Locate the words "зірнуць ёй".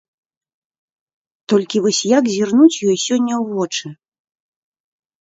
2.39-2.97